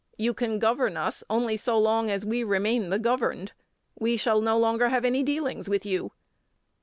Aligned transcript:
You 0.17 0.33
can 0.33 0.57
govern 0.57 0.97
us 0.97 1.23
only 1.29 1.55
so 1.57 1.77
long 1.77 2.09
as 2.09 2.25
we 2.25 2.43
remain 2.43 2.89
the 2.89 2.97
governed; 2.97 3.51
we 3.99 4.17
shall 4.17 4.41
no 4.41 4.57
longer 4.57 4.89
have 4.89 5.05
any 5.05 5.21
dealings 5.21 5.69
with 5.69 5.85
you." 5.85 6.11